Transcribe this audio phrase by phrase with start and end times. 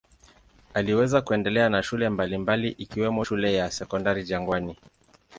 [0.73, 4.77] Aliweza kuendelea na shule mbalimbali ikiwemo shule ya Sekondari Jangwani.